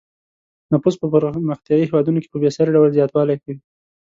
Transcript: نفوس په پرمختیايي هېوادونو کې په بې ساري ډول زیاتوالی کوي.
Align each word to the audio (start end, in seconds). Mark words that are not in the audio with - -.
نفوس 0.71 0.95
په 0.99 1.05
پرمختیايي 1.13 1.83
هېوادونو 1.87 2.19
کې 2.23 2.31
په 2.31 2.37
بې 2.41 2.49
ساري 2.55 2.71
ډول 2.75 2.89
زیاتوالی 2.97 3.35
کوي. 3.43 3.59